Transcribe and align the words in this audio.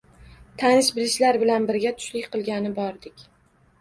Tanish-bilishlar 0.61 1.39
bilan 1.45 1.69
birga 1.73 1.93
tushlik 1.99 2.27
qilgani 2.37 2.73
bordik. 2.81 3.27